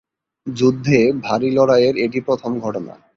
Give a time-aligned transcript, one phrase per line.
[0.47, 2.93] যুদ্ধে ভারী লড়াইয়ের এটি প্রথম ঘটনা।